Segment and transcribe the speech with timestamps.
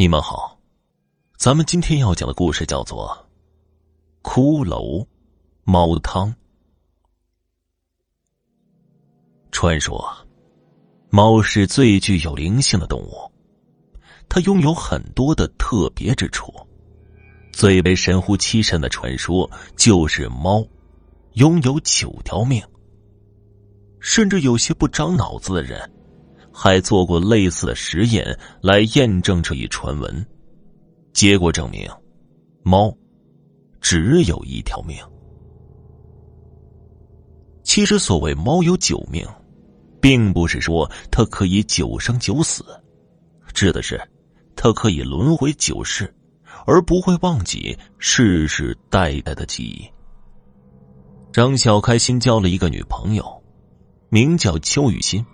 [0.00, 0.58] 你们好，
[1.36, 3.28] 咱们今天要讲的故事叫做
[4.26, 5.06] 《骷髅
[5.62, 6.28] 猫汤》。
[9.52, 10.10] 传说，
[11.10, 13.30] 猫是最具有灵性的动物，
[14.26, 16.50] 它拥有很多的特别之处。
[17.52, 20.66] 最为神乎其神的传说就是猫
[21.34, 22.64] 拥有九条命，
[24.00, 25.78] 甚至有些不长脑子的人。
[26.62, 30.26] 还做过类似的实验来验证这一传闻，
[31.14, 31.88] 结果证明，
[32.62, 32.94] 猫
[33.80, 34.94] 只有一条命。
[37.62, 39.26] 其实，所谓猫有九命，
[40.02, 42.62] 并不是说它可以九生九死，
[43.54, 43.98] 指的是
[44.54, 46.14] 它可以轮回九世，
[46.66, 49.88] 而不会忘记世世代代的记忆。
[51.32, 53.42] 张小开新交了一个女朋友，
[54.10, 55.24] 名叫邱雨欣。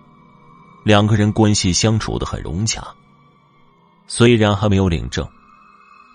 [0.86, 2.80] 两个人关系相处的很融洽，
[4.06, 5.28] 虽然还没有领证，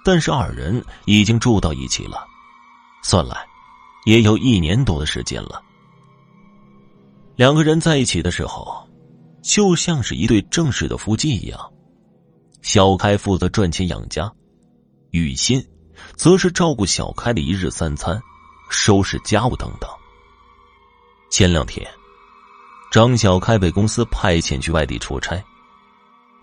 [0.02, 2.26] 但是二人已经住到一起了，
[3.04, 3.46] 算来
[4.06, 5.62] 也有一年多的时间了。
[7.36, 8.88] 两个人在一起的时候，
[9.44, 11.60] 就像是一对正式的夫妻一样。
[12.62, 14.32] 小开负责赚钱养家，
[15.10, 15.62] 雨欣
[16.16, 18.18] 则是照顾小开的一日三餐、
[18.70, 19.90] 收拾家务等等。
[21.30, 21.86] 前两天。
[22.92, 25.42] 张小开被公司派遣去外地出差，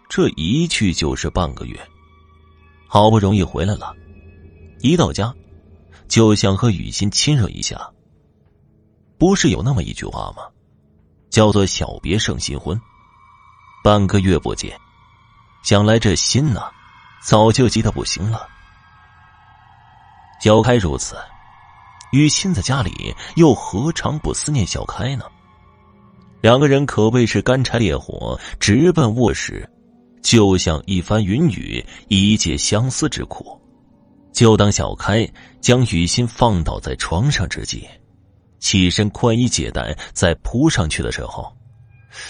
[0.09, 1.79] 这一去就是半个月，
[2.87, 3.95] 好不容易回来了，
[4.81, 5.31] 一到家
[6.09, 7.79] 就想和雨欣亲热一下。
[9.19, 10.45] 不是有那么一句话吗？
[11.29, 12.81] 叫做“小别胜新婚”。
[13.85, 14.75] 半个月不见，
[15.63, 16.63] 想来这心呢，
[17.21, 18.49] 早就急得不行了。
[20.41, 21.15] 小开如此，
[22.13, 25.27] 雨欣在家里又何尝不思念小开呢？
[26.41, 29.69] 两个人可谓是干柴烈火，直奔卧室，
[30.22, 33.61] 就像一番云雨，一解相思之苦。
[34.33, 35.28] 就当小开
[35.61, 37.89] 将雨欣放倒在床上之际，
[38.61, 41.52] 起身宽衣解带再扑上去的时候，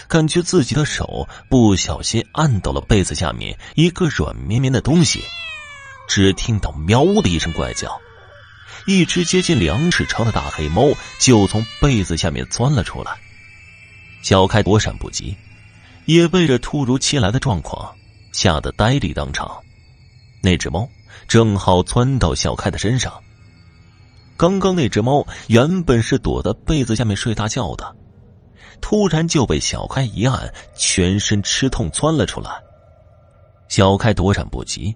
[0.07, 5.21] 感觉自己的手不小心按到了被子下面一个软绵绵的东西，
[6.07, 7.95] 只听到“喵”的一声怪叫，
[8.87, 10.89] 一只接近两尺长的大黑猫
[11.19, 13.15] 就从被子下面钻了出来。
[14.21, 15.35] 小开躲闪不及，
[16.05, 17.95] 也被这突如其来的状况
[18.31, 19.57] 吓得呆立当场。
[20.41, 20.87] 那只猫
[21.27, 23.13] 正好窜到小开的身上。
[24.37, 27.95] 刚刚那只猫原本是躲在被子下面睡大觉的，
[28.79, 32.51] 突然就被小开一按，全身吃痛窜了出来。
[33.67, 34.95] 小开躲闪不及，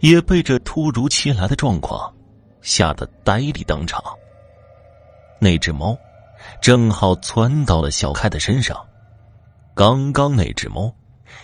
[0.00, 2.14] 也被这突如其来的状况
[2.60, 4.02] 吓得呆立当场。
[5.38, 5.96] 那只猫。
[6.60, 8.76] 正好窜到了小开的身上。
[9.74, 10.94] 刚刚那只猫，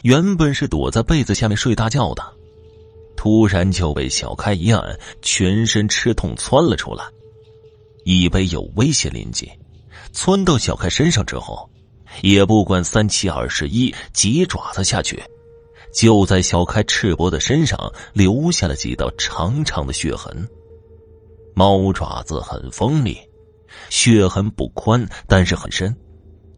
[0.02, 2.22] 原本是躲在被子下面睡大觉的，
[3.16, 7.04] 突然就被小开一按，全身吃痛窜了出来，
[8.04, 9.48] 以为有危险临近，
[10.12, 11.70] 窜到小开身上之后，
[12.22, 15.22] 也不管三七二十一，几爪子下去，
[15.94, 20.46] 就在小开赤膊的身上留下了几道长长的血痕。
[21.54, 23.18] 猫爪子很锋利。
[23.90, 25.96] 血痕不宽，但是很深，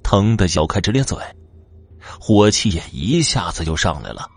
[0.02, 1.18] 疼得小开直咧嘴，
[2.20, 4.28] 火气也一下子就上来了，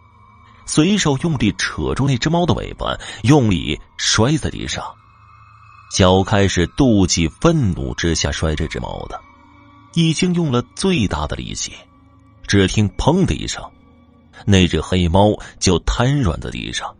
[0.65, 4.83] 随手用力扯住那只猫的尾巴，用力摔在地上。
[5.91, 9.19] 小开是妒忌、愤怒之下摔这只猫的，
[9.93, 11.73] 已经用了最大的力气，
[12.47, 13.61] 只听“砰”的一声，
[14.45, 16.95] 那只黑猫就瘫软在地上，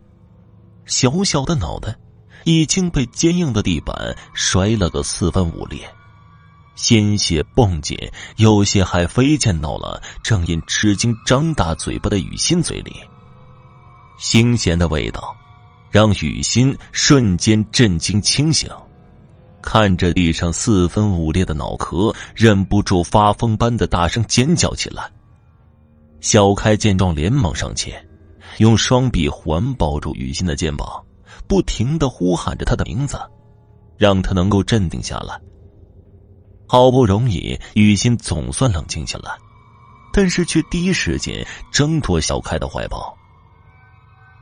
[0.84, 1.96] 小小的脑袋。
[2.44, 5.80] 已经被坚硬的地板摔了个四分五裂，
[6.74, 12.92] 鲜血迸溅，有些还飞溅到了正因吃惊张大嘴巴的雨欣嘴里。
[14.18, 15.36] 腥咸的味道
[15.90, 18.70] 让雨欣瞬间震惊清醒，
[19.60, 25.10] 看着地上四分五裂的脑壳，忍不住发疯般的大声尖叫起来。
[26.20, 28.08] 小开见状，连忙上前，
[28.58, 31.02] 用双臂环抱住雨欣的肩膀。
[31.52, 33.20] 不停的呼喊着他的名字，
[33.98, 35.38] 让他能够镇定下来。
[36.66, 39.36] 好不容易，雨欣总算冷静下来，
[40.14, 43.14] 但是却第一时间挣脱小开的怀抱。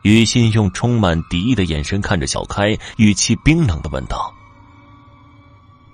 [0.04, 4.32] 雨欣用充满敌意的眼神看着小开，语气冰冷的问道：“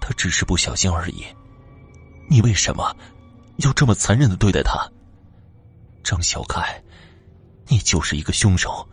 [0.02, 1.24] 他只是不小心而已，
[2.28, 2.94] 你为什么
[3.56, 4.86] 要这么残忍的对待他？
[6.04, 6.62] 张小开，
[7.68, 8.86] 你就是一个凶手。”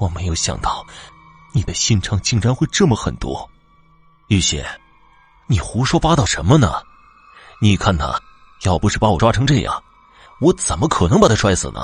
[0.00, 0.86] 我没有想到，
[1.52, 3.36] 你的心肠竟然会这么狠毒，
[4.28, 4.64] 玉溪，
[5.46, 6.72] 你胡说八道什么呢？
[7.60, 8.20] 你看他，
[8.64, 9.82] 要不是把我抓成这样，
[10.40, 11.80] 我怎么可能把他摔死呢？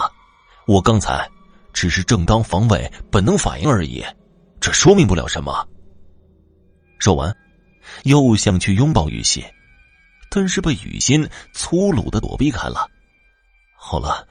[0.66, 1.28] 我刚才
[1.72, 4.04] 只是正当防卫、本能反应而已，
[4.60, 5.66] 这说明不了什么。
[6.98, 7.36] 说完，
[8.04, 9.44] 又想去拥抱雨欣，
[10.30, 12.88] 但是被雨欣粗鲁的躲避开了。
[13.76, 14.26] 好了，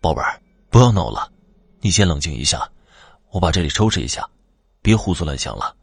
[0.00, 0.40] 宝贝儿，
[0.70, 1.30] 不要闹了，
[1.80, 2.68] 你先冷静一下，
[3.30, 4.28] 我把这里收拾一下，
[4.82, 5.76] 别胡思乱想了。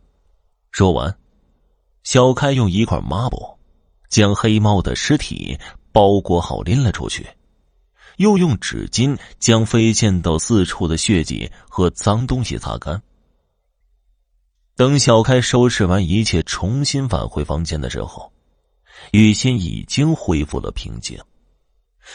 [0.72, 1.18] 说完，
[2.04, 3.58] 小开用一块抹布
[4.10, 5.60] 将黑猫的尸体
[5.92, 7.28] 包裹好，拎了出去。
[8.18, 13.02] 又用纸巾将飞溅到四处的血迹和脏东西擦干。
[14.76, 18.32] 等小开收拾完一切，重新返回房间的时候，
[19.12, 21.20] 雨欣已经恢复了平静，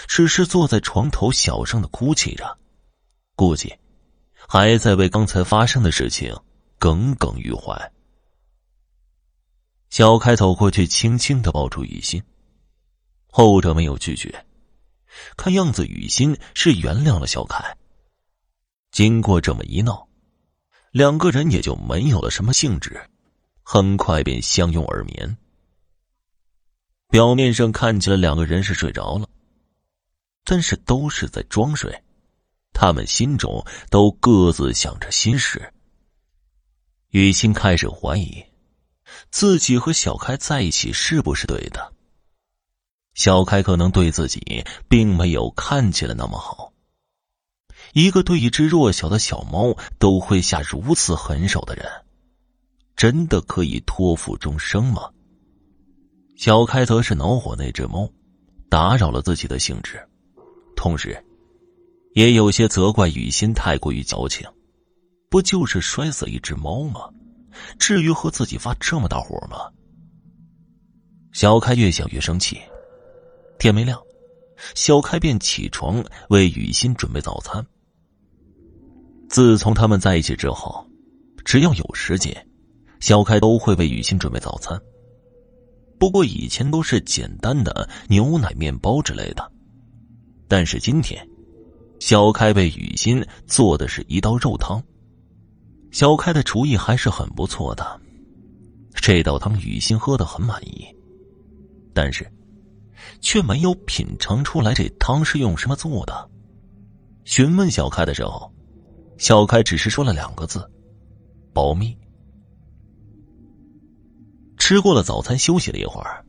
[0.09, 2.59] 只是坐在床头小声的哭泣着，
[3.37, 3.73] 估计
[4.49, 6.37] 还在为刚才发生的事情
[6.83, 7.93] 耿耿于怀。
[9.89, 12.21] 小开走过去，轻轻的抱住雨欣，
[13.29, 14.45] 后者没有拒绝。
[15.37, 17.77] 看样子，雨欣是原谅了小开。
[18.91, 20.09] 经过这么一闹，
[20.91, 23.01] 两个人也就没有了什么兴致，
[23.63, 25.37] 很快便相拥而眠。
[27.11, 29.29] 表面上看起来两个人是睡着了，
[30.43, 32.03] 但是都是在装睡，
[32.73, 35.73] 他们心中都各自想着心事。
[37.13, 38.43] 雨欣开始怀疑，
[39.31, 41.93] 自己和小开在一起是不是对的。
[43.13, 46.73] 小开可能对自己并没有看起来那么好。
[47.93, 51.85] 一个对一只弱小的小猫都会下如此狠手的人，
[52.97, 55.11] 真的可以托付终生吗？
[56.39, 58.11] 小开则是恼火那只猫
[58.71, 60.03] 打扰了自己的兴致，
[60.75, 61.23] 同时，
[62.15, 64.49] 也有些责怪雨欣太过于矫情。
[65.33, 67.09] 不就是摔死一只猫吗？
[67.79, 69.73] 至于和自己发这么大火吗？
[71.33, 72.61] 小开越想越生气。
[73.59, 73.99] 天没亮，
[74.75, 77.65] 小开便起床为雨欣准备早餐。
[79.31, 80.87] 自从他们在一起之后，
[81.47, 82.47] 只要有时间，
[83.01, 84.79] 小开都会为雨欣准备早餐。
[85.99, 89.51] 不过以前都是简单的牛奶、面包之类的，
[90.47, 91.27] 但是今天，
[92.01, 94.85] 小开为雨欣做的是一道肉汤。
[95.93, 98.01] 小开的厨艺还是很不错的，
[98.95, 100.85] 这道汤雨欣喝的很满意，
[101.95, 102.31] 但是。
[103.21, 106.31] 却没有品尝出来这汤是用什么做的。
[107.25, 108.53] 询问小开的时候，
[109.19, 110.69] 小开只是说了两个字
[111.53, 111.97] ：“保密。”
[114.57, 116.25] 吃过了早餐，休息了一会儿，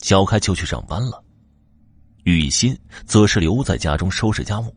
[0.00, 1.22] 小开就去上班了。
[2.24, 4.74] 雨欣则是留在家中收拾家务。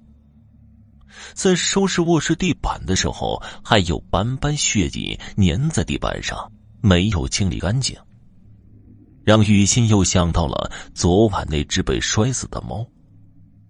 [1.33, 6.51] 在收拾卧室地板的时候，还有斑斑血迹粘在地板上，
[6.81, 7.95] 没有清理干净。
[9.23, 12.85] 让雨欣又想到了昨晚那只被摔死的猫，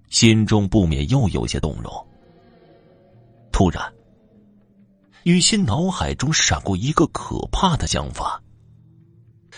[0.10, 1.92] 心中不免又有些动容。
[3.52, 3.84] 突然，
[5.24, 8.42] 雨欣脑海中闪过一个可怕的想法：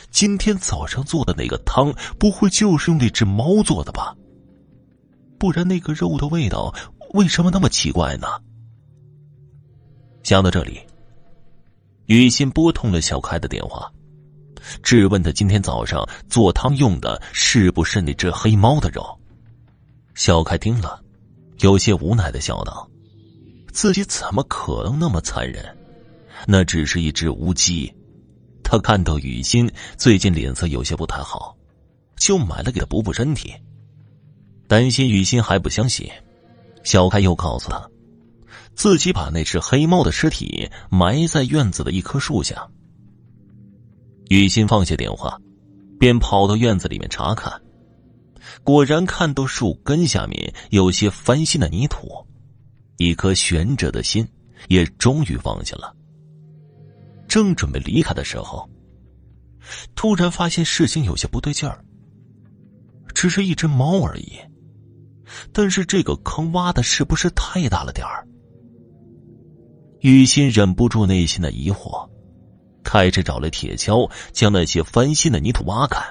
[0.10, 4.16] 今天早上做的那个汤，不会就是用那只猫做的吧？
[5.38, 6.74] 不然那个肉的味道
[7.14, 8.28] 为什么那么奇怪呢？
[10.24, 10.80] 想到这里，
[12.06, 13.92] 雨欣拨通了小开的电话。
[14.84, 19.04] 质问他今天早上做汤用的是不是那只黑猫的肉？
[20.14, 21.02] 小开听了，
[21.60, 22.88] 有些无奈的笑道
[23.74, 25.66] ：“自己怎么可能那么残忍？
[26.46, 27.92] 那只是一只乌鸡。”
[28.64, 31.58] 他看到雨欣最近脸色有些不太好，
[32.16, 33.54] 就买了给他补补身体。
[34.68, 36.10] 担心雨欣还不相信，
[36.84, 37.90] 小开又告诉他，
[38.74, 42.68] 自己把那只黑猫的尸体埋在院子的一棵树下。
[44.30, 45.38] 雨欣放下电话，
[46.00, 47.62] 便跑到院子里面查看，
[48.64, 52.08] 果然看到树根下面有些翻新的泥土，
[52.98, 54.28] 一颗悬着的心
[54.70, 55.96] 也终于放下了。
[57.28, 58.70] 正准备离开的时候，
[59.96, 61.84] 突然发现事情有些不对劲儿。
[63.14, 64.40] 只是一只猫而已，
[65.52, 68.28] 但是这个坑挖的是不是太大了点儿？
[70.00, 72.10] 雨欣忍不住内心的疑惑。
[72.84, 76.02] 开始找来铁锹，将那些翻新的泥土挖开。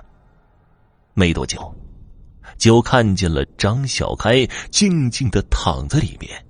[1.14, 1.74] 没多久，
[2.56, 6.46] 就看见了张小开静静的躺在里面。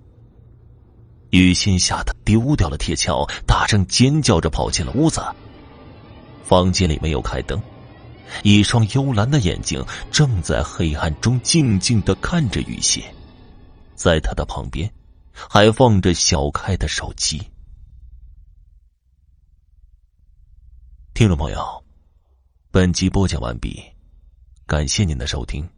[1.31, 5.23] 雨欣吓得丢掉了铁锹，大声尖叫着跑进了屋子。
[6.45, 7.61] 房间里没有开灯，
[8.43, 13.03] 一双幽蓝的眼睛正在黑暗中静静的看着雨鞋，
[13.95, 14.93] 在他的旁边，
[15.33, 17.41] 还放着小开的手机。
[21.13, 21.85] 听众朋友，
[22.71, 23.83] 本集播讲完毕，
[24.67, 25.69] 感谢您的收听。